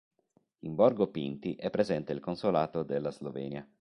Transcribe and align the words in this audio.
In 0.61 0.73
Borgo 0.73 1.11
Pinti 1.11 1.53
è 1.53 1.69
presente 1.69 2.11
il 2.11 2.19
consolato 2.21 2.81
della 2.81 3.11
Slovenia. 3.11 3.69